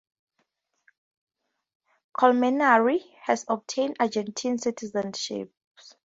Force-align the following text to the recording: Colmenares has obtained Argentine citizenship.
Colmenares 2.17 3.03
has 3.21 3.45
obtained 3.47 3.97
Argentine 3.99 4.57
citizenship. 4.57 5.51